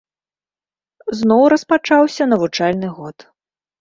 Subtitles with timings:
[1.19, 3.17] Зноў распачаўся навучальны год.